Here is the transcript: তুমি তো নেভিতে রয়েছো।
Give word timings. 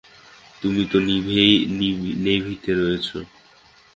তুমি 0.61 0.83
তো 0.91 0.97
নেভিতে 2.25 2.71
রয়েছো। 2.73 3.17